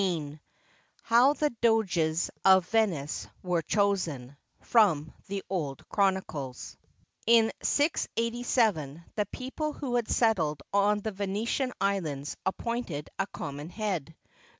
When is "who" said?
9.73-9.97